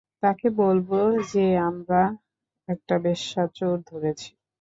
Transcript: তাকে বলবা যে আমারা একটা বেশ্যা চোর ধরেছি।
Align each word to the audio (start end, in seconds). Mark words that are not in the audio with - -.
তাকে 0.23 0.47
বলবা 0.57 1.01
যে 1.31 1.45
আমারা 1.61 2.03
একটা 2.67 2.95
বেশ্যা 3.05 3.43
চোর 3.55 3.75
ধরেছি। 3.89 4.29